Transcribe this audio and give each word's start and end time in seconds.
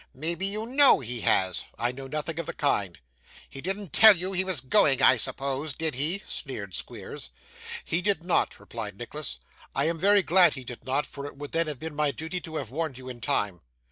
'Maybe 0.15 0.47
you 0.47 0.65
know 0.65 0.99
he 0.99 1.21
has?' 1.21 1.65
'I 1.77 1.91
know 1.91 2.07
nothing 2.07 2.39
of 2.39 2.47
the 2.47 2.55
kind.' 2.55 2.97
'He 3.47 3.61
didn't 3.61 3.93
tell 3.93 4.17
you 4.17 4.31
he 4.31 4.43
was 4.43 4.59
going, 4.59 4.99
I 4.99 5.15
suppose, 5.15 5.75
did 5.75 5.93
he?' 5.93 6.23
sneered 6.25 6.73
Squeers. 6.73 7.29
'He 7.85 8.01
did 8.01 8.23
not,' 8.23 8.59
replied 8.59 8.97
Nicholas; 8.97 9.39
'I 9.75 9.85
am 9.85 9.99
very 9.99 10.23
glad 10.23 10.55
he 10.55 10.63
did 10.63 10.85
not, 10.85 11.05
for 11.05 11.27
it 11.27 11.37
would 11.37 11.51
then 11.51 11.67
have 11.67 11.77
been 11.79 11.95
my 11.95 12.09
duty 12.09 12.41
to 12.41 12.55
have 12.55 12.71
warned 12.71 12.97
you 12.97 13.09
in 13.09 13.21
time. 13.21 13.61